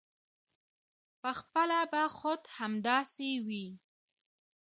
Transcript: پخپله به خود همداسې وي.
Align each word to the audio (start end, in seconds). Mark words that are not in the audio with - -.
پخپله 1.21 1.79
به 1.91 2.03
خود 2.17 2.41
همداسې 2.57 3.29
وي. 3.45 3.67